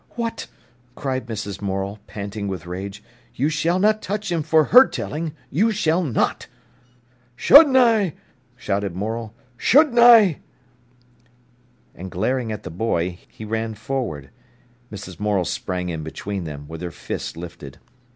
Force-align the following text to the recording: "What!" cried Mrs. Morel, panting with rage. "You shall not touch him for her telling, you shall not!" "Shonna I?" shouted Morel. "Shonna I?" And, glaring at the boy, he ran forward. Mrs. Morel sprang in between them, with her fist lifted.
"What!" 0.15 0.47
cried 0.95 1.27
Mrs. 1.27 1.61
Morel, 1.61 1.99
panting 2.07 2.47
with 2.47 2.65
rage. 2.65 3.03
"You 3.35 3.49
shall 3.49 3.77
not 3.77 4.01
touch 4.01 4.31
him 4.31 4.41
for 4.41 4.63
her 4.63 4.87
telling, 4.87 5.35
you 5.51 5.69
shall 5.71 6.01
not!" 6.03 6.47
"Shonna 7.37 7.77
I?" 7.79 8.13
shouted 8.55 8.95
Morel. 8.95 9.35
"Shonna 9.59 10.01
I?" 10.01 10.39
And, 11.93 12.09
glaring 12.09 12.51
at 12.51 12.63
the 12.63 12.71
boy, 12.71 13.19
he 13.27 13.45
ran 13.45 13.75
forward. 13.75 14.31
Mrs. 14.91 15.19
Morel 15.19 15.45
sprang 15.45 15.89
in 15.89 16.01
between 16.01 16.45
them, 16.45 16.67
with 16.67 16.81
her 16.81 16.89
fist 16.89 17.37
lifted. 17.37 17.77